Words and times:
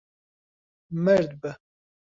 مەرد 1.03 1.31
بە. 1.41 1.51